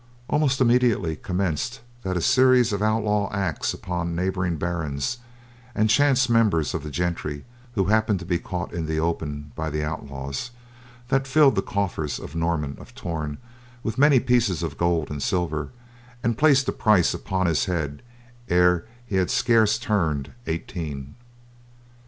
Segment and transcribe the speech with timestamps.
[0.29, 5.19] Almost immediately commenced that series of outlaw acts upon neighboring barons,
[5.75, 9.69] and chance members of the gentry who happened to be caught in the open by
[9.69, 10.49] the outlaws,
[11.09, 13.37] that filled the coffers of Norman of Torn
[13.83, 15.69] with many pieces of gold and silver,
[16.23, 18.01] and placed a price upon his head
[18.49, 21.13] ere he had scarce turned eighteen.